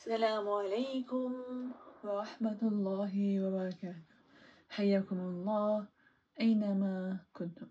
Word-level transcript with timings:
السلام 0.00 0.48
عليكم. 0.48 1.32
ورحمة 2.04 2.58
الله 2.62 3.14
وبركاته. 3.44 4.02
حياكم 4.70 5.18
الله 5.20 5.86
أينما 6.40 7.16
كنتم. 7.32 7.66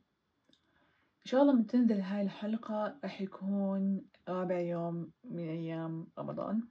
إن 1.21 1.26
شاء 1.26 1.42
الله 1.42 1.54
من 1.54 1.65
تنزل 1.68 2.02
هاي 2.02 2.21
الحلقة 2.21 2.96
راح 3.04 3.21
يكون 3.21 4.02
رابع 4.29 4.60
يوم 4.60 5.12
من 5.23 5.50
أيام 5.50 6.07
رمضان. 6.20 6.62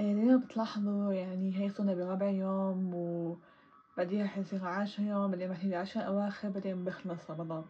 زي 0.00 0.14
ما 0.14 0.36
بتلاحظوا 0.36 1.12
يعني 1.12 1.60
هي 1.60 1.68
صرنا 1.68 1.94
برابع 1.94 2.30
يوم 2.30 2.94
وبعديها 2.94 4.26
حيصير 4.26 4.64
عاشر 4.64 5.02
يوم 5.02 5.30
بعدين 5.30 5.48
راح 5.50 5.64
يجي 5.64 5.76
عشر 5.76 6.06
أواخر 6.06 6.48
بعدين 6.48 6.84
بيخلص 6.84 7.30
رمضان. 7.30 7.64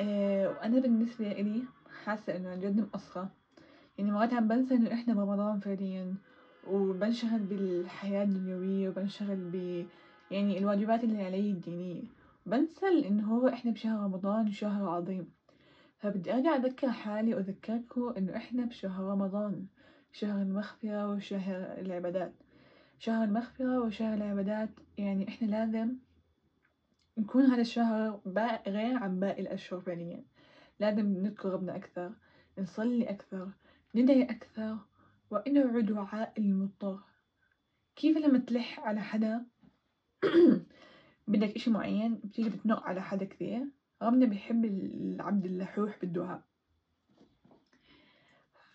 وأنا 0.00 0.80
بالنسبة 0.80 1.32
إلي 1.32 1.62
حاسة 2.04 2.36
إنه 2.36 2.50
عن 2.50 2.60
جد 2.60 2.80
مقصرة. 2.80 3.43
يعني 3.98 4.10
مرات 4.10 4.32
عم 4.34 4.48
بنسى 4.48 4.74
إنه 4.74 4.92
إحنا 4.92 5.14
برمضان 5.14 5.60
فعليًا 5.60 6.14
وبنشغل 6.66 7.38
بالحياة 7.38 8.22
الدنيوية 8.22 8.88
وبنشغل 8.88 9.36
ب 9.36 9.86
يعني 10.30 10.58
الواجبات 10.58 11.04
اللي 11.04 11.24
علي 11.24 11.50
الدينية. 11.50 12.02
بنسى 12.46 13.08
إنه 13.08 13.34
هو 13.34 13.48
إحنا 13.48 13.70
بشهر 13.70 14.00
رمضان 14.00 14.52
شهر 14.52 14.88
عظيم. 14.88 15.30
فبدي 15.98 16.34
أرجع 16.34 16.56
أذكر 16.56 16.90
حالي 16.90 17.34
وأذكركم 17.34 18.14
إنه 18.18 18.36
إحنا 18.36 18.64
بشهر 18.64 19.04
رمضان 19.04 19.66
شهر 20.12 20.42
المغفرة 20.42 21.10
وشهر 21.10 21.78
العبادات. 21.78 22.32
شهر 22.98 23.24
المغفرة 23.24 23.80
وشهر 23.80 24.14
العبادات 24.14 24.70
يعني 24.98 25.28
إحنا 25.28 25.46
لازم 25.46 25.96
نكون 27.18 27.44
هذا 27.44 27.60
الشهر 27.60 28.20
غير 28.68 28.96
عن 28.96 29.20
باقي 29.20 29.42
الأشهر 29.42 29.80
فعليًا. 29.80 30.24
لازم 30.80 31.06
نذكر 31.06 31.48
ربنا 31.48 31.76
أكثر 31.76 32.12
نصلي 32.58 33.10
أكثر 33.10 33.48
ندعي 33.94 34.22
أكثر 34.22 34.78
وندعو 35.30 35.80
دعاء 35.80 36.32
المضطر. 36.38 36.98
كيف 37.96 38.16
لما 38.16 38.38
تلح 38.38 38.80
على 38.80 39.00
حدا؟ 39.00 39.46
بدك 41.28 41.54
إشي 41.56 41.70
معين؟ 41.70 42.14
بتيجي 42.14 42.50
بتنق 42.50 42.82
على 42.82 43.02
حدا 43.02 43.24
كثير؟ 43.24 43.66
ربنا 44.02 44.26
بيحب 44.26 44.64
العبد 44.64 45.44
اللحوح 45.44 45.98
بالدعاء. 46.00 46.42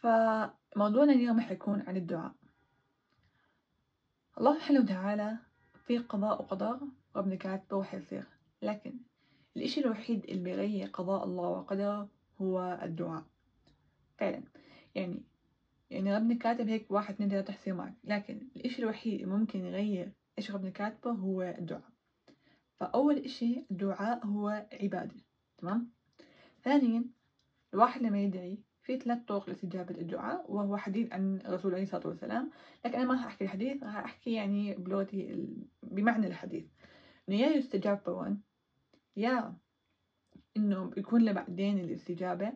فموضوعنا 0.02 1.14
اليوم 1.14 1.40
حيكون 1.40 1.82
عن 1.82 1.98
الدعاء. 1.98 2.34
الله 4.38 4.56
سبحانه 4.56 4.80
وتعالى 4.80 5.38
في 5.86 5.98
قضاء 5.98 6.42
وقدر 6.42 6.80
ربنا 7.16 7.36
كاتبه 7.36 7.78
وحيصير 7.78 8.24
لكن 8.62 9.00
الإشي 9.58 9.80
الوحيد 9.82 10.24
اللي 10.24 10.44
بيغير 10.44 10.88
قضاء 10.88 11.24
الله 11.24 11.50
وقدره 11.50 12.10
هو 12.42 12.80
الدعاء. 12.84 13.24
فعلا. 14.18 14.44
يعني 14.96 15.24
يعني 15.90 16.16
ربنا 16.16 16.34
كاتب 16.34 16.70
هيك 16.70 16.92
واحد 16.92 17.14
اثنين 17.14 17.30
ثلاثة 17.30 17.54
تحصيل 17.54 17.74
معك. 17.74 17.94
لكن 18.04 18.48
الإشي 18.56 18.82
الوحيد 18.82 19.14
اللي 19.14 19.36
ممكن 19.36 19.66
يغير 19.66 20.12
إيش 20.38 20.52
ربنا 20.52 20.70
كاتبه 20.70 21.12
هو 21.12 21.42
الدعاء. 21.42 21.90
فأول 22.80 23.18
إشي 23.18 23.66
الدعاء 23.72 24.26
هو 24.26 24.68
عبادة 24.82 25.16
تمام؟ 25.58 25.92
ثانيا 26.64 27.06
الواحد 27.74 28.02
لما 28.02 28.22
يدعي 28.22 28.60
في 28.82 29.00
ثلاث 29.00 29.20
طرق 29.28 29.50
لاستجابة 29.50 29.96
الدعاء 30.02 30.52
وهو 30.52 30.78
حديث 30.78 31.14
عن 31.14 31.42
الرسول 31.46 31.74
عليه 31.74 31.84
الصلاة 31.84 32.08
والسلام. 32.08 32.52
لكن 32.86 32.96
أنا 32.96 33.06
ما 33.06 33.28
أحكي 33.28 33.44
الحديث 33.44 33.84
راح 33.84 33.96
أحكي 33.98 34.34
يعني 34.34 34.76
بلغتي 34.76 35.48
بمعنى 35.84 36.28
الحديث. 36.28 36.66
إنه 37.30 37.38
يا 37.38 37.50
يستجاب 37.50 37.98
فورا 37.98 38.38
يا 39.16 39.54
إنه 40.58 40.92
يكون 40.98 41.26
لبعدين 41.26 41.80
الاستجابة 41.80 42.54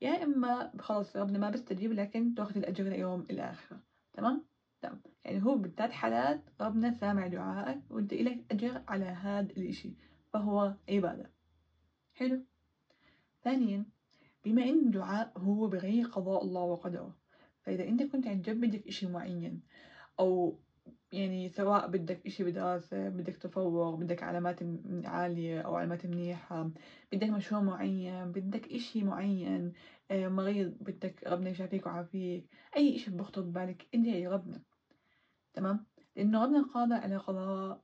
يا 0.00 0.24
إما 0.24 0.72
خلاص 0.78 1.16
ربنا 1.16 1.38
ما 1.38 1.50
بيستجيب 1.50 1.92
لكن 1.92 2.34
تأخذ 2.34 2.56
الأجر 2.56 2.84
ليوم 2.84 3.20
الآخرة 3.30 3.80
تمام؟ 4.12 4.44
تمام 4.82 5.00
يعني 5.24 5.44
هو 5.44 5.56
بالثلاث 5.56 5.90
حالات 5.90 6.44
ربنا 6.60 6.90
سامع 6.90 7.26
دعائك 7.26 7.80
وأنت 7.90 8.12
إلك 8.12 8.44
أجر 8.50 8.82
على 8.88 9.04
هذا 9.04 9.52
الإشي 9.52 9.94
فهو 10.32 10.74
عبادة. 10.88 11.30
حلو؟ 12.14 12.44
ثانيا 13.44 13.84
بما 14.44 14.62
إن 14.64 14.78
الدعاء 14.78 15.32
هو 15.36 15.66
بغير 15.66 16.06
قضاء 16.06 16.44
الله 16.44 16.62
وقدره 16.62 17.16
فإذا 17.62 17.88
أنت 17.88 18.02
كنت 18.02 18.26
عن 18.26 18.40
جد 18.40 18.60
بدك 18.60 18.86
إشي 18.86 19.06
معين 19.06 19.62
أو 20.20 20.58
يعني 21.16 21.48
سواء 21.48 21.88
بدك 21.88 22.26
إشي 22.26 22.44
بدراسة 22.44 23.08
بدك 23.08 23.36
تفوق 23.36 23.94
بدك 23.94 24.22
علامات 24.22 24.58
عالية 25.04 25.60
أو 25.60 25.76
علامات 25.76 26.06
منيحة 26.06 26.70
بدك 27.12 27.28
مشروع 27.28 27.60
معين 27.62 28.32
بدك 28.32 28.72
إشي 28.72 29.02
معين 29.04 29.72
آه، 30.10 30.28
مريض 30.28 30.76
بدك 30.80 31.24
ربنا 31.26 31.50
يشافيك 31.50 31.86
ويعافيك 31.86 32.46
أي 32.76 32.96
إشي 32.96 33.10
بخطر 33.10 33.42
ببالك 33.42 33.86
ادعي 33.94 34.26
ربنا. 34.26 34.62
تمام؟ 35.54 35.86
لأنه 36.16 36.44
ربنا 36.44 36.62
قادر 36.62 36.94
على 36.94 37.16
قضاء 37.16 37.82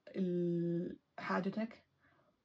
حاجتك 1.18 1.82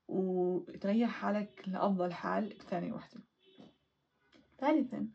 وتغير 0.07 1.07
حالك 1.07 1.63
لأفضل 1.67 2.13
حال 2.13 2.53
بثانية 2.59 2.93
واحدة. 2.93 3.21
ثالثا 4.59 5.07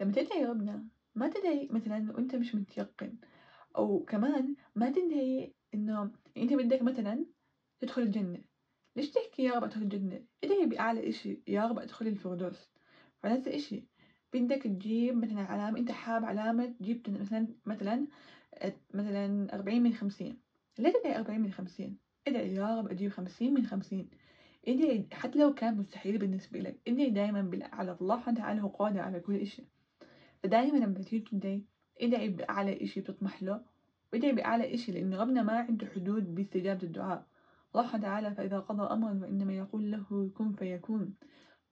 لما 0.00 0.12
تدعي 0.12 0.44
ربنا 0.44 0.84
ما 1.14 1.28
تدعي 1.28 1.68
مثلا 1.70 2.12
وأنت 2.12 2.34
مش 2.34 2.54
متيقن. 2.54 3.14
أو 3.76 3.98
كمان 3.98 4.54
ما 4.74 4.90
تنتهي 4.90 5.52
إنه 5.74 6.10
أنت 6.36 6.52
بدك 6.52 6.82
مثلا 6.82 7.26
تدخل 7.80 8.02
الجنة. 8.02 8.40
ليش 8.96 9.10
تحكي 9.10 9.42
يا 9.42 9.54
رب 9.54 9.64
أدخل 9.64 9.82
الجنة؟ 9.82 10.24
ادعي 10.44 10.66
بأعلى 10.66 11.08
إشي 11.08 11.42
يا 11.48 11.66
رب 11.66 11.78
أدخل 11.78 12.06
الفردوس. 12.06 12.70
فنفس 13.22 13.48
الإشي 13.48 13.84
بدك 14.34 14.62
تجيب 14.62 15.16
مثلا 15.16 15.40
علامة 15.40 15.78
أنت 15.78 15.90
حاب 15.90 16.24
علامة 16.24 16.74
جبت 16.80 17.10
مثلا 17.10 17.48
مثلا 17.66 18.06
مثلا 18.94 19.54
أربعين 19.54 19.82
من 19.82 19.94
خمسين. 19.94 20.38
ليه 20.78 20.92
تدعي 20.92 21.16
أربعين 21.16 21.40
من 21.40 21.52
خمسين؟ 21.52 21.98
ادعي 22.28 22.54
يا 22.54 22.78
رب 22.78 22.88
أجيب 22.90 23.10
خمسين 23.10 23.54
من 23.54 23.66
خمسين. 23.66 24.10
ادعي 24.68 25.06
حتى 25.12 25.38
لو 25.38 25.54
كان 25.54 25.76
مستحيل 25.76 26.18
بالنسبة 26.18 26.58
لك 26.58 26.80
ادعي 26.88 27.10
دايما 27.10 27.68
على 27.72 27.96
الله 28.00 28.16
سبحانه 28.16 28.38
وتعالى 28.38 28.62
هو 28.62 28.68
قادر 28.68 29.00
على 29.00 29.20
كل 29.20 29.36
إشي. 29.36 29.62
فدايما 30.42 30.76
لما 30.78 30.94
تيجي 30.94 31.20
تدعي 31.20 31.64
ادعي 32.00 32.28
بأعلى 32.28 32.84
إشي 32.84 33.00
بتطمح 33.00 33.42
له 33.42 33.64
وادعي 34.12 34.32
بأعلى 34.32 34.74
إشي 34.74 34.92
لأن 34.92 35.14
ربنا 35.14 35.42
ما 35.42 35.58
عنده 35.58 35.86
حدود 35.86 36.34
باستجابة 36.34 36.82
الدعاء. 36.82 37.26
الله 37.74 37.96
تعالى 37.96 38.34
فإذا 38.34 38.58
قضى 38.60 38.82
أمرا 38.82 39.18
فإنما 39.20 39.52
يقول 39.52 39.90
له 39.90 40.30
كن 40.34 40.52
فيكون. 40.52 41.14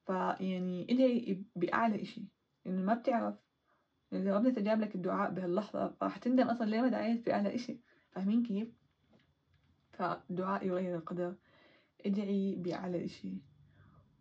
فيعني 0.06 0.86
ادعي 0.90 1.44
بأعلى 1.56 2.02
إشي 2.02 2.24
لأنه 2.64 2.82
ما 2.82 2.94
بتعرف. 2.94 3.34
إذا 4.12 4.36
ربنا 4.36 4.48
استجاب 4.48 4.80
لك 4.80 4.94
الدعاء 4.94 5.30
بهاللحظة 5.30 5.96
راح 6.02 6.16
تندم 6.16 6.48
أصلا 6.48 6.66
ليه 6.66 6.80
ما 6.80 6.88
دعيت 6.88 7.26
بأعلى 7.26 7.54
إشي. 7.54 7.80
فاهمين 8.10 8.42
كيف؟ 8.42 8.68
فالدعاء 9.92 10.66
يغير 10.66 10.96
القدر. 10.96 11.34
ادعي 12.06 12.54
بأعلى 12.54 13.04
إشي. 13.04 13.34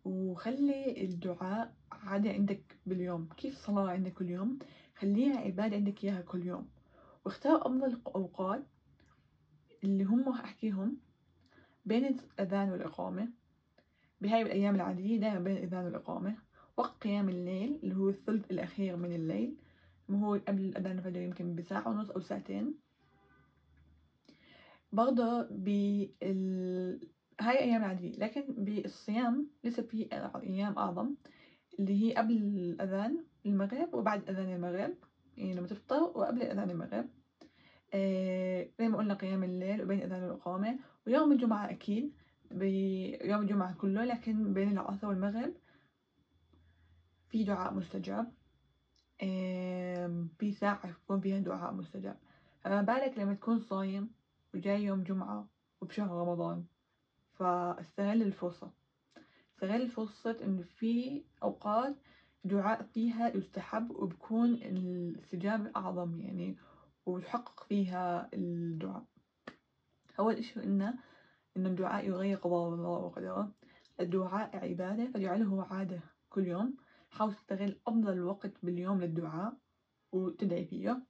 وخلي 0.04 1.04
الدعاء 1.04 1.74
عادة 2.02 2.30
عندك 2.30 2.76
باليوم 2.86 3.28
كيف 3.36 3.54
الصلاة 3.54 3.90
عندك 3.90 4.12
كل 4.12 4.30
يوم 4.30 4.58
خليها 4.98 5.36
عبادة 5.36 5.76
عندك 5.76 6.04
إياها 6.04 6.20
كل 6.20 6.46
يوم. 6.46 6.68
واختار 7.24 7.66
أفضل 7.66 7.84
الأوقات 7.84 8.66
اللي 9.84 10.04
هم 10.04 10.28
أحكيهم 10.28 10.96
بين 11.84 12.04
الأذان 12.06 12.70
والإقامة. 12.70 13.28
بهاي 14.20 14.42
الأيام 14.42 14.74
العادية 14.74 15.20
دائما 15.20 15.38
بين 15.38 15.56
الأذان 15.56 15.84
والإقامة. 15.84 16.36
وقت 16.76 17.02
قيام 17.02 17.28
الليل 17.28 17.80
اللي 17.82 17.96
هو 17.96 18.08
الثلث 18.08 18.50
الأخير 18.50 18.96
من 18.96 19.12
الليل 19.12 19.56
هو 20.10 20.34
قبل 20.34 20.64
الأذان 20.64 20.98
الفجر 20.98 21.20
يمكن 21.20 21.54
بساعة 21.54 21.88
ونص 21.88 22.10
أو 22.10 22.20
ساعتين. 22.20 22.74
برضه 24.92 25.42
بال 25.42 27.00
هاي 27.40 27.58
أيام 27.58 27.84
العادية. 27.84 28.16
لكن 28.18 28.44
بالصيام 28.48 29.50
لسه 29.64 29.82
في 29.82 30.08
أيام 30.36 30.78
أعظم. 30.78 31.14
اللي 31.78 32.02
هي 32.04 32.14
قبل 32.14 32.32
الأذان 32.36 33.24
المغرب 33.46 33.94
وبعد 33.94 34.30
أذان 34.30 34.52
المغرب 34.52 34.94
يعني 35.36 35.54
لما 35.54 35.66
تفطر 35.66 36.02
وقبل 36.02 36.42
أذان 36.42 36.70
المغرب. 36.70 37.08
آه 37.94 38.68
زي 38.78 38.88
ما 38.88 38.98
قلنا 38.98 39.14
قيام 39.14 39.44
الليل 39.44 39.82
وبين 39.82 40.02
أذان 40.02 40.24
الإقامة 40.24 40.78
ويوم 41.06 41.32
الجمعة 41.32 41.70
أكيد 41.70 42.12
بيوم 42.50 43.42
الجمعة 43.42 43.74
كله 43.74 44.04
لكن 44.04 44.52
بين 44.54 44.72
العصر 44.72 45.06
والمغرب 45.06 45.54
في 47.28 47.44
دعاء 47.44 47.74
مستجاب. 47.74 48.32
في 50.38 50.52
ساعة 50.60 50.86
يكون 50.88 51.20
فيها 51.20 51.38
دعاء 51.38 51.72
مستجاب. 51.72 52.16
فما 52.60 52.82
بالك 52.82 53.18
لما 53.18 53.34
تكون 53.34 53.58
صايم 53.60 54.10
وجاي 54.54 54.84
يوم 54.84 55.02
جمعة 55.02 55.48
وبشهر 55.80 56.10
رمضان 56.10 56.64
فاستغل 57.32 58.22
الفرصة. 58.22 58.70
استغل 59.54 59.88
فرصة 59.88 60.38
إنه 60.44 60.62
في 60.62 61.24
أوقات 61.42 61.96
دعاء 62.44 62.82
فيها 62.82 63.36
يستحب 63.36 63.90
وبكون 63.90 64.54
الاستجابة 64.54 65.70
أعظم 65.76 66.20
يعني 66.20 66.56
وتحقق 67.06 67.64
فيها 67.64 68.28
الدعاء. 68.34 69.04
أول 70.18 70.34
إشي 70.34 70.64
إنه 70.64 70.94
إن 71.56 71.66
الدعاء 71.66 72.06
يغير 72.06 72.36
قضاء 72.36 72.74
الله 72.74 72.88
وقدره. 72.88 73.52
الدعاء 74.00 74.56
عبادة 74.56 75.10
فاجعله 75.10 75.64
عادة 75.64 76.00
كل 76.30 76.46
يوم. 76.46 76.76
حاول 77.10 77.34
تستغل 77.34 77.80
أفضل 77.86 78.20
وقت 78.20 78.52
باليوم 78.62 79.00
للدعاء 79.00 79.56
وتدعي 80.12 80.64
فيه. 80.64 81.02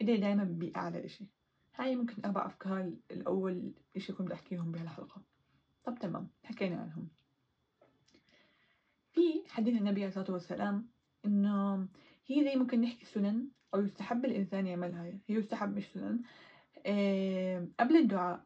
إيدي 0.00 0.16
دايما 0.16 0.44
بأعلى 0.44 1.04
إشي. 1.04 1.26
هاي 1.74 1.96
ممكن 1.96 2.24
أربع 2.24 2.46
أفكار. 2.46 2.92
الأول 3.10 3.72
إشي 3.96 4.12
كنت 4.12 4.30
أحكيهم 4.32 4.72
بهالحلقة. 4.72 5.22
طب 5.84 5.98
تمام 5.98 6.28
حكينا 6.44 6.80
عنهم. 6.80 7.08
في 9.12 9.42
حديث 9.48 9.76
النبي 9.78 10.00
عليه 10.00 10.08
الصلاة 10.08 10.30
والسلام 10.30 10.88
إنه 11.24 11.88
هي 12.26 12.44
زي 12.44 12.56
ممكن 12.56 12.80
نحكي 12.80 13.04
سنن 13.04 13.48
أو 13.74 13.80
يستحب 13.80 14.24
الإنسان 14.24 14.66
يعملها 14.66 15.04
هي 15.04 15.20
يستحب 15.28 15.76
مش 15.76 15.92
سنن. 15.92 16.22
قبل 17.80 17.96
الدعاء 17.96 18.44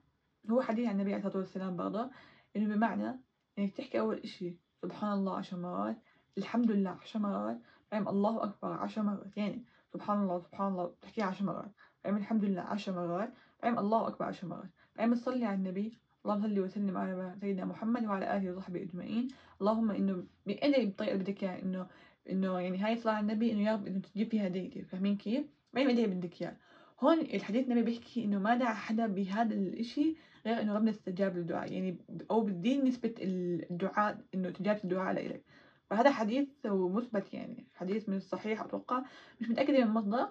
هو 0.50 0.62
حديث 0.62 0.86
عن 0.86 0.92
النبي 0.94 1.14
عليه 1.14 1.26
الصلاة 1.26 1.36
والسلام 1.42 1.76
برضه 1.76 2.10
إنه 2.56 2.74
بمعنى 2.74 3.20
إنك 3.58 3.72
تحكي 3.76 4.00
أول 4.00 4.16
إشي 4.16 4.56
سبحان 4.82 5.12
الله 5.12 5.36
عشر 5.36 5.56
مرات 5.56 6.02
الحمد 6.38 6.70
لله 6.70 6.90
عشر 6.90 7.18
مرات 7.18 7.60
بعدين 7.92 8.08
الله 8.08 8.44
أكبر 8.44 8.72
عشر 8.72 9.02
مرات 9.02 9.36
يعني 9.36 9.64
سبحان 9.92 10.22
الله 10.22 10.38
سبحان 10.38 10.72
الله 10.72 10.94
تحكيها 11.02 11.24
عشر 11.24 11.44
مرات 11.44 11.72
بعدين 12.04 12.20
الحمد 12.20 12.44
لله 12.44 12.62
عشر 12.62 12.92
مرات 12.92 13.34
بعدين 13.62 13.78
الله 13.78 14.08
أكبر 14.08 14.24
عشر 14.24 14.46
مرات 14.46 14.70
بعدين 14.96 15.14
تصلي 15.14 15.44
على 15.44 15.56
النبي 15.56 15.98
اللهم 16.24 16.42
صل 16.42 16.60
وسلم 16.60 16.96
على 16.96 17.34
سيدنا 17.40 17.64
محمد 17.64 18.04
وعلى 18.04 18.36
آله 18.36 18.56
وصحبه 18.56 18.82
أجمعين. 18.82 19.28
اللهم 19.60 19.90
إنه 19.90 20.24
بأي 20.46 20.86
بطريقة 20.86 21.12
اللي 21.12 21.24
بدك 21.24 21.42
إياها 21.42 21.62
إنه 21.62 21.86
إنه 22.30 22.60
يعني 22.60 22.78
هاي 22.78 22.96
صلاة 22.96 23.12
على 23.14 23.22
النبي 23.22 23.52
إنه 23.52 23.62
يا 23.62 23.72
رب 23.72 23.86
إنه 23.86 24.00
تجيب 24.00 24.30
فيها 24.30 24.46
هدية 24.46 24.82
فاهمين 24.82 25.16
كيف؟ 25.16 25.46
بعدين 25.74 25.92
بدي 25.92 26.06
بدك 26.06 26.42
إياه 26.42 26.56
هون 27.00 27.20
الحديث 27.20 27.64
النبي 27.64 27.82
بيحكي 27.82 28.24
إنه 28.24 28.38
ما 28.38 28.56
دعا 28.56 28.74
حدا 28.74 29.06
بهذا 29.06 29.54
الإشي 29.54 30.16
غير 30.46 30.60
إنه 30.60 30.74
ربنا 30.74 30.90
استجاب 30.90 31.36
للدعاء 31.36 31.72
يعني 31.72 31.96
أو 32.30 32.40
بتزيد 32.44 32.84
نسبة 32.84 33.14
الدعاء 33.20 34.20
إنه 34.34 34.48
استجابة 34.48 34.80
الدعاء 34.84 35.14
لإلك 35.14 35.44
فهذا 35.90 36.10
حديث 36.10 36.48
مثبت 36.64 37.34
يعني 37.34 37.66
حديث 37.74 38.08
من 38.08 38.16
الصحيح 38.16 38.62
أتوقع. 38.62 39.02
مش 39.40 39.50
متأكدة 39.50 39.78
من 39.78 39.82
المصدر 39.84 40.28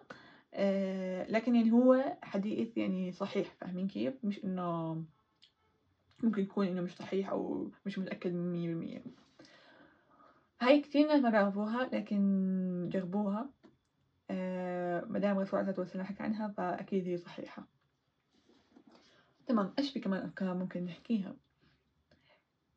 آه 0.54 1.28
لكن 1.32 1.56
يعني 1.56 1.72
هو 1.72 2.18
حديث 2.24 2.78
يعني 2.78 3.12
صحيح 3.12 3.56
فاهمين 3.62 3.88
كيف؟ 3.88 4.14
مش 4.24 4.44
إنه 4.46 4.96
ممكن 6.34 6.44
يكون 6.44 6.68
إنه 6.68 6.82
مش 6.82 6.96
صحيح 6.96 7.30
أو 7.30 7.72
مش 7.86 8.00
متأكد 8.00 8.34
مية 8.34 8.68
بالمية. 8.68 9.04
هاي 10.62 10.82
كتير 10.82 11.08
ناس 11.08 11.22
ما 11.22 11.30
بيعرفوها 11.30 11.86
لكن 11.86 12.90
جربوها. 12.92 13.50
آه 14.30 15.06
مدام 15.06 15.38
الرسول 15.38 15.60
عليه 15.60 15.70
الصلاة 15.70 15.86
والسلام 15.86 16.06
حكى 16.06 16.24
عنها 16.24 16.48
فأكيد 16.48 17.08
هي 17.08 17.18
صحيحة. 17.18 17.68
تمام 19.46 19.74
إيش 19.80 19.92
في 19.92 20.00
كمان 20.00 20.24
أفكار 20.24 20.54
ممكن 20.54 20.86
نحكيها؟ 20.86 21.36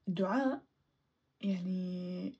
الدعاء 0.08 0.62
يعني 1.40 2.32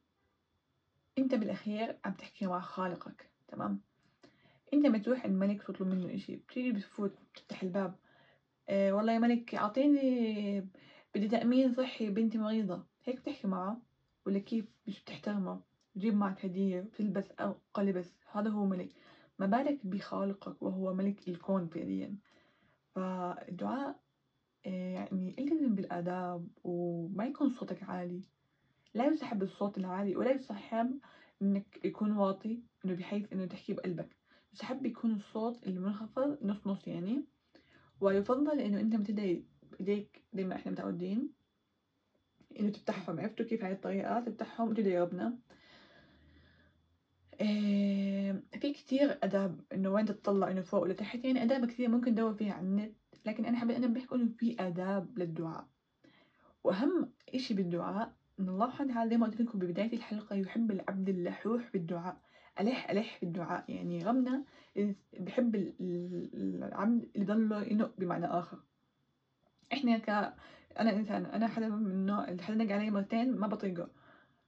أنت 1.19 1.35
بالأخير 1.35 1.99
عم 2.05 2.13
تحكي 2.13 2.47
مع 2.47 2.61
خالقك 2.61 3.31
تمام؟ 3.49 3.81
أنت 4.75 4.87
بتروح 4.87 5.25
الملك 5.25 5.63
تطلب 5.63 5.89
منه 5.89 6.15
إشي 6.15 6.37
بتيجي 6.37 6.73
بتفوت 6.73 7.13
بتفتح 7.33 7.63
الباب. 7.63 7.95
آه 8.69 8.93
والله 8.93 9.13
يا 9.13 9.19
ملك 9.19 9.55
أعطيني 9.55 10.69
بدي 11.17 11.29
تأمين 11.29 11.73
صحي 11.73 12.11
بنتي 12.11 12.39
مريضة. 12.39 12.85
هيك 13.05 13.21
بتحكي 13.21 13.47
معه 13.47 13.81
ولا 14.27 14.39
كيف 14.39 14.65
مش 14.87 15.03
بتحترمه 15.03 15.61
بتجيب 15.95 16.15
معك 16.15 16.45
هدية 16.45 16.81
بتلبس 16.81 17.33
أرقى 17.41 17.85
لبس 17.85 18.15
هذا 18.33 18.51
هو 18.51 18.67
ملك. 18.67 18.89
ما 19.39 19.47
بالك 19.47 19.87
بخالقك 19.87 20.63
وهو 20.63 20.95
ملك 20.95 21.29
الكون 21.29 21.67
فعليا. 21.67 22.17
فالدعاء 22.95 24.01
يعني 24.65 25.35
التزم 25.39 25.75
بالآداب 25.75 26.49
وما 26.65 27.25
يكون 27.25 27.51
صوتك 27.51 27.83
عالي. 27.83 28.23
لا 28.95 29.07
يسحب 29.07 29.43
الصوت 29.43 29.79
العالي 29.79 30.17
ولا 30.17 30.31
يسحب 30.31 30.99
إنك 31.43 31.81
يكون 31.85 32.13
واطي 32.13 32.61
إنه 32.85 32.95
بحيث 32.95 33.33
إنه 33.33 33.47
تحكي 33.47 33.73
بقلبك. 33.73 34.17
يسحب 34.55 34.87
يكون 34.87 35.15
الصوت 35.15 35.67
المنخفض 35.67 36.39
نص 36.43 36.67
نص 36.67 36.87
يعني. 36.89 37.25
ويفضل 38.01 38.61
إنه 38.61 38.81
أنت 38.81 38.97
بتدعي 38.97 39.45
بإيديك 39.73 40.23
زي 40.35 40.45
ما 40.45 40.55
إحنا 40.55 40.73
متعودين 40.73 41.31
إنه 42.61 42.71
تفتحهم 42.71 43.21
عرفتوا 43.21 43.47
كيف 43.47 43.65
هاي 43.65 43.73
الطريقة؟ 43.73 44.21
تفتحهم 44.21 44.69
وتدعي 44.69 45.01
ربنا 45.01 45.39
في 48.61 48.73
كتير 48.73 49.19
آداب 49.23 49.61
إنه 49.73 49.89
وين 49.89 50.05
تطلع 50.07 50.51
إنه 50.51 50.63
فوق 50.63 50.83
ولا 50.83 50.93
تحت 50.95 51.25
يعني 51.25 51.43
آداب 51.43 51.65
كثير 51.67 51.89
ممكن 51.89 52.15
تدور 52.15 52.35
فيها 52.35 52.53
على 52.53 52.67
النت 52.67 52.95
لكن 53.27 53.45
أنا 53.45 53.59
حابة 53.59 53.77
أنبهك 53.77 54.13
إنه 54.13 54.29
في 54.39 54.57
آداب 54.61 55.19
للدعاء. 55.19 55.69
وأهم 56.65 57.13
إشي 57.35 57.55
بالدعاء 57.55 58.17
إن 58.41 58.49
الله 58.49 58.67
سبحانه 58.71 59.09
زي 59.09 59.17
ما 59.17 59.27
قلت 59.27 59.41
لكم 59.41 59.59
ببداية 59.59 59.93
الحلقة 59.93 60.37
يحب 60.37 60.71
العبد 60.71 61.09
اللحوح 61.09 61.73
بالدعاء 61.73 62.21
ألح 62.61 62.91
ألح 62.91 63.17
في 63.17 63.23
الدعاء. 63.23 63.65
يعني 63.69 64.05
ربنا 64.05 64.45
بحب 65.21 65.55
العبد 66.35 67.09
اللي 67.15 67.27
ضله 67.27 67.63
ينق 67.63 67.95
بمعنى 67.99 68.27
آخر. 68.27 68.59
إحنا 69.73 69.99
ك 69.99 70.11
أنا 70.81 70.93
إنسان 70.97 71.27
أنا 71.27 71.47
حدا 71.49 71.69
من 71.69 71.91
النوع 71.91 72.29
اللي 72.29 72.43
حدا 72.43 72.65
نق 72.65 72.73
علي 72.73 72.91
مرتين 72.91 73.37
ما 73.37 73.47
بطيقه. 73.47 73.89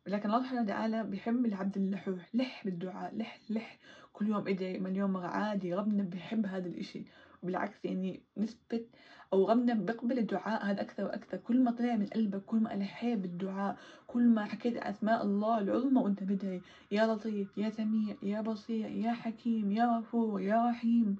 لكن 0.06 0.28
الله 0.30 0.42
سبحانه 0.42 0.62
وتعالى 0.62 1.04
بيحب 1.04 1.46
العبد 1.46 1.76
اللحوح 1.76 2.34
لح 2.34 2.64
بالدعاء 2.64 3.16
لح 3.16 3.38
لح. 3.50 3.78
كل 4.12 4.28
يوم 4.28 4.48
ادعي 4.48 4.78
مليون 4.78 5.10
مرة 5.10 5.26
عادي 5.26 5.74
ربنا 5.74 6.02
بيحب 6.02 6.46
هذا 6.46 6.68
الإشي. 6.68 7.04
وبالعكس 7.42 7.84
يعني 7.84 8.22
نسبة 8.36 8.84
أو 9.32 9.48
ربنا 9.50 9.74
بيقبل 9.74 10.18
الدعاء 10.18 10.66
هذا 10.66 10.80
أكثر 10.80 11.04
وأكثر. 11.04 11.36
كل 11.36 11.64
ما 11.64 11.70
طلع 11.70 11.96
من 11.96 12.06
قلبك 12.06 12.44
كل 12.44 12.56
ما 12.56 12.74
ألحيت 12.74 13.18
بالدعاء 13.18 13.76
كل 14.06 14.28
ما 14.28 14.44
حكيت 14.44 14.76
أسماء 14.76 15.22
الله 15.22 15.58
العظمى 15.58 16.00
وأنت 16.00 16.22
بدعي. 16.22 16.60
يا 16.90 17.06
لطيف 17.06 17.58
يا 17.58 17.70
سميع 17.70 18.16
يا 18.22 18.40
بصير 18.40 18.90
يا 18.90 19.12
حكيم 19.12 19.72
يا 19.72 19.98
غفور 19.98 20.40
يا 20.40 20.68
رحيم 20.68 21.16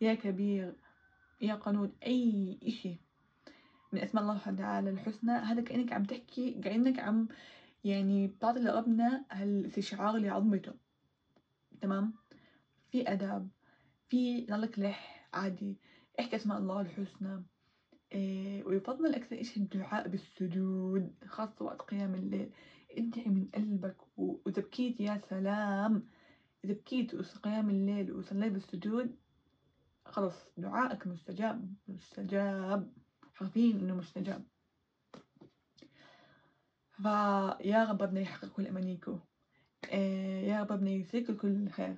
يا 0.00 0.14
كبير 0.14 0.74
يا 1.40 1.54
قنوت 1.54 1.90
أي 2.06 2.58
إشي. 2.62 3.11
من 3.92 4.00
أسماء 4.00 4.24
الله 4.24 4.40
وتعالى 4.48 4.90
الحسنى 4.90 5.32
هذا 5.32 5.60
كأنك 5.60 5.92
عم 5.92 6.04
تحكي 6.04 6.50
كأنك 6.50 6.98
عم 6.98 7.28
يعني 7.84 8.26
بتعطي 8.26 8.60
لربنا 8.60 9.24
هالاستشعار 9.30 10.16
لعظمته 10.16 10.72
تمام؟ 11.80 12.14
في 12.90 13.12
أداب 13.12 13.48
في 14.08 14.46
ضلك 14.46 14.78
لح 14.78 15.28
عادي 15.34 15.76
احكي 16.20 16.36
أسماء 16.36 16.58
الله 16.58 16.80
الحسنى 16.80 17.42
إيه 18.12 18.64
ويفضل 18.64 19.14
أكثر 19.14 19.40
إشي 19.40 19.60
الدعاء 19.60 20.08
بالسجود 20.08 21.14
خاصة 21.26 21.64
وقت 21.64 21.82
قيام 21.82 22.14
الليل. 22.14 22.50
ادعي 22.90 23.24
من 23.28 23.48
قلبك 23.54 23.96
وإذا 24.16 24.62
بكيت 24.62 25.00
يا 25.00 25.20
سلام. 25.30 26.06
إذا 26.64 26.72
بكيت 26.72 27.14
قيام 27.16 27.70
الليل 27.70 28.12
وصليت 28.12 28.52
بالسجود 28.52 29.16
خلص 30.04 30.34
دعائك 30.58 31.06
مستجاب 31.06 31.74
مستجاب. 31.88 32.92
عارفين 33.42 33.78
إنه 33.78 33.94
مستجاب 33.94 34.44
فيا 36.92 37.84
رب 37.84 38.02
ربنا 38.02 38.20
يحقق 38.20 38.48
كل 38.48 38.66
أمانيكم 38.66 39.20
إيه 39.92 40.48
يا 40.48 40.60
رب 40.60 40.72
ربنا 40.72 40.90
يسيك 40.90 41.30
كل 41.30 41.68
خير. 41.68 41.96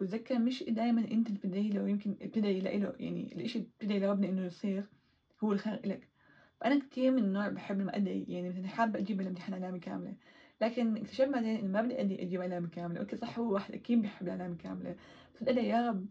وتذكر 0.00 0.38
مش 0.38 0.62
دايما 0.62 1.00
أنت 1.00 1.26
اللي 1.28 1.38
بتدعي 1.38 1.70
له 1.70 1.88
يمكن 1.88 2.12
بتدعي 2.12 2.60
له 2.60 2.94
يعني 3.00 3.32
الإشي 3.32 3.58
بتدعي 3.60 4.00
لربنا 4.00 4.28
إنه 4.28 4.44
يصير 4.44 4.84
هو 5.44 5.52
الخير 5.52 5.74
إلك. 5.74 6.08
فأنا 6.60 6.78
كتير 6.80 7.10
من 7.10 7.24
النوع 7.24 7.48
بحب 7.48 7.80
لما 7.80 7.96
أدعي 7.96 8.24
يعني 8.28 8.48
مثلا 8.48 8.68
حابة 8.68 8.98
أجيب 8.98 9.20
الامتحان 9.20 9.54
علامة 9.54 9.78
كاملة. 9.78 10.16
لكن 10.60 10.96
اكتشفت 10.96 11.28
بعدين 11.28 11.56
إنه 11.56 11.68
ما 11.68 11.82
بدي 11.82 12.00
أدعي 12.00 12.22
أجيب 12.22 12.42
علامة 12.42 12.68
كاملة. 12.68 13.00
okay 13.00 13.16
صح 13.16 13.38
هو 13.38 13.52
واحد 13.52 13.74
أكيد 13.74 14.02
بحب 14.02 14.26
العلامة 14.26 14.56
كاملة. 14.56 14.96
بس 15.34 15.42
أدعي 15.42 15.68
يا 15.68 15.88
رب 15.88 16.06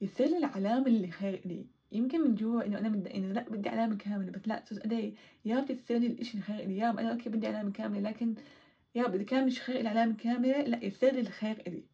يصير 0.00 0.26
لي 0.26 0.38
العلامة 0.38 0.86
اللي 0.86 1.10
خير 1.10 1.34
إلي. 1.34 1.66
يمكن 1.92 2.20
من 2.20 2.34
جوا 2.34 2.66
إنه 2.66 2.78
أنا 2.78 2.88
بدي 2.88 3.14
إنه 3.14 3.32
لا 3.32 3.48
بدي 3.48 3.68
علامة 3.68 3.96
كاملة 3.96 4.30
بس 4.30 4.48
لا 4.48 4.62
صرت 4.66 4.84
أدعي 4.84 5.14
يا 5.44 5.56
رب 5.56 5.72
تصير 5.72 5.98
لي 5.98 6.06
الإشي 6.06 6.38
الخير 6.38 6.70
يا 6.70 6.90
رب 6.90 6.98
أنا 6.98 7.12
okay 7.12 7.28
بدي 7.30 7.46
علامة 7.46 7.72
كاملة 7.72 8.10
لكن 8.10 8.34
يا 8.94 9.02
رب 9.04 9.22
كان 9.22 9.46
مش 9.46 9.60
خير 9.62 9.80
العلامة 9.80 10.16
كاملة 10.16 10.62
لا 10.62 10.84
يصير 10.84 11.18
الخير 11.18 11.62
إلي. 11.66 11.84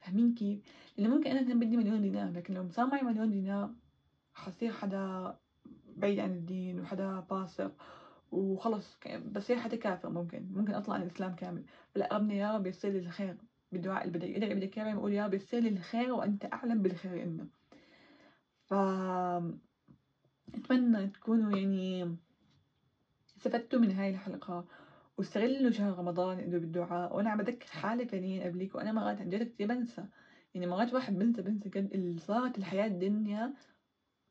فاهمين 0.00 0.34
كيف؟ 0.34 0.60
لأنه 0.96 1.14
ممكن 1.14 1.30
أنا 1.30 1.42
كان 1.48 1.60
بدي 1.60 1.76
مليون 1.76 2.02
دينار 2.02 2.32
لكن 2.32 2.54
لو 2.54 2.68
صار 2.70 2.86
معي 2.86 3.02
مليون 3.02 3.30
دينار 3.30 3.70
حصير 4.34 4.72
حدا 4.72 5.36
بعيد 5.96 6.18
عن 6.18 6.30
الدين 6.30 6.80
وحدا 6.80 7.20
فاسق 7.20 7.72
وخلص 8.32 8.98
بصير 9.32 9.56
حدا 9.56 9.76
كافر 9.76 10.10
ممكن 10.10 10.46
ممكن 10.52 10.74
أطلع 10.74 10.94
عن 10.94 11.02
الإسلام 11.02 11.34
كامل. 11.34 11.64
فلا 11.94 12.16
ربنا 12.16 12.34
يا 12.34 12.56
رب 12.56 12.66
يصير 12.66 12.92
لي 12.92 12.98
الخير 12.98 13.36
بالدعاء 13.72 14.04
اللي 14.04 14.18
بدي 14.18 14.36
ادعي 14.36 14.54
بدي 14.54 14.66
كامل 14.66 14.96
بقول 14.96 15.12
يا 15.12 15.26
رب 15.26 15.34
يصير 15.34 15.60
لي 15.60 15.68
الخير 15.68 16.12
وأنت 16.12 16.44
أعلم 16.52 16.82
بالخير 16.82 17.22
إنه. 17.22 17.46
ف 18.72 18.74
أتمنى 20.54 21.06
تكونوا 21.08 21.58
يعني 21.58 22.16
استفدتوا 23.36 23.78
من 23.78 23.90
هاي 23.90 24.10
الحلقة 24.10 24.66
واستغلوا 25.18 25.70
شهر 25.70 25.98
رمضان 25.98 26.38
إنه 26.38 26.58
بالدعاء. 26.58 27.16
وأنا 27.16 27.30
عم 27.30 27.38
بذكر 27.38 27.66
حالي 27.66 28.06
فعليا 28.06 28.44
قبليك 28.44 28.74
وأنا 28.74 28.92
مرات 28.92 29.20
عن 29.20 29.28
جد 29.28 29.42
كتير 29.42 29.66
بنسى. 29.68 30.04
يعني 30.54 30.66
مرات 30.66 30.94
واحد 30.94 31.18
بنسى 31.18 31.42
بنسى 31.42 31.68
قد 31.68 32.16
صارت 32.20 32.58
الحياة 32.58 32.86
الدنيا 32.86 33.54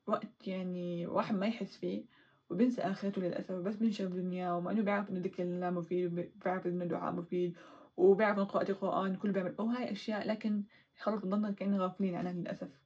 وقت 0.07 0.48
يعني 0.48 1.07
واحد 1.07 1.36
ما 1.36 1.45
يحس 1.48 1.77
فيه 1.77 2.05
وبنسى 2.50 2.81
آخرته 2.81 3.21
للأسف. 3.21 3.51
بس 3.55 3.75
بنشغل 3.75 4.10
دنيا 4.13 4.51
ومع 4.51 4.71
إنه 4.71 4.81
بيعرف 4.81 5.10
إنه 5.10 5.19
ذكر 5.19 5.43
الله 5.43 5.69
مفيد 5.69 6.05
وبيعرف 6.05 6.67
إنه 6.67 6.86
دعاء 6.86 7.13
مفيد 7.13 7.57
وبيعرف 7.98 8.38
إنه 8.38 8.45
قراءة 8.45 8.71
القرآن. 8.71 9.15
كله 9.15 9.31
بيعمل 9.31 9.55
أو 9.60 9.65
هاي 9.65 9.91
أشياء. 9.91 10.27
لكن 10.27 10.63
خلص 11.00 11.21
بنضلنا 11.21 11.51
كأننا 11.51 11.83
غافلين 11.83 12.15
عنها 12.15 12.33
للأسف. 12.33 12.80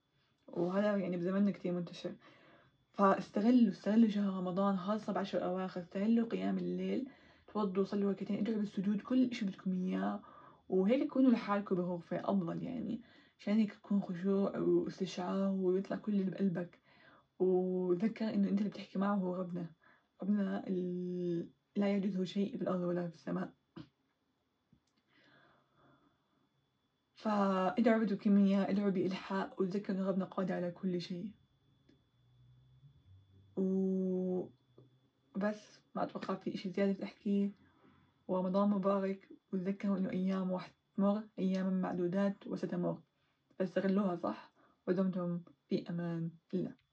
وهذا 0.48 0.98
يعني 0.98 1.18
بزمننا 1.18 1.52
كتير 1.52 1.72
منتشر. 1.72 2.16
فاستغلوا 2.94 3.72
استغلوا 3.72 4.10
شهر 4.10 4.34
رمضان 4.34 4.78
خاصة 4.78 5.14
بعشر 5.14 5.38
الأواخر 5.38 5.82
استغلوا 5.82 6.28
قيام 6.28 6.58
الليل 6.58 7.10
توضوا 7.48 7.84
صلوا 7.84 8.12
ركعتين 8.12 8.38
ادعوا 8.38 8.58
بالسجود 8.60 9.02
كل 9.02 9.30
إشي 9.32 9.46
بدكم 9.46 9.72
إياه. 9.74 10.22
وهيك 10.70 11.08
كونوا 11.08 11.32
لحالكم 11.32 11.76
بغرفة 11.76 12.20
أفضل 12.20 12.64
يعني. 12.64 13.02
عشان 13.40 13.54
هيك 13.58 13.74
يكون 13.74 14.02
خشوع 14.02 14.58
واستشعار 14.58 15.52
ويطلع 15.52 15.98
كل 15.98 16.12
اللي 16.12 16.32
بقلبك. 16.32 16.80
وتذكر 17.40 18.34
إنه 18.34 18.50
أنت 18.50 18.60
اللي 18.60 18.70
بتحكي 18.70 19.00
معه 19.00 19.16
هو 19.16 19.36
ربنا. 19.36 19.72
ربنا. 20.24 20.64
لا 21.76 21.88
يعجزه 21.88 22.24
شيء 22.24 22.58
في 22.58 22.62
الأرض 22.62 22.82
ولا 22.82 23.08
في 23.08 23.16
السماء. 23.16 23.65
فادعوا 27.26 28.04
بكمية 28.04 28.70
ادعوا 28.70 28.90
بإلحاء 28.90 29.62
وتذكر 29.62 29.94
إن 29.94 30.02
ربنا 30.02 30.26
قادر 30.26 30.54
على 30.54 30.72
كل 30.72 31.02
شيء. 31.02 31.32
وبس 33.58 34.50
ما 35.96 36.04
أتوقع 36.04 36.36
في 36.36 36.54
إشي 36.56 36.70
زيادة 36.70 37.04
أحكيه 37.04 37.52
ورمضان 38.28 38.70
مبارك 38.70 39.30
وتذكروا 39.54 39.98
إنه 39.98 40.10
أيام 40.10 40.52
راح 40.54 40.72
تمر 40.98 41.24
أيام 41.40 41.82
معدودات 41.82 42.48
وستمر. 42.48 43.02
فاستغلوها 43.60 44.16
صح 44.16 44.52
ودمتم 44.88 45.42
في 45.70 45.90
أمان. 45.90 46.32
الله 46.54 46.85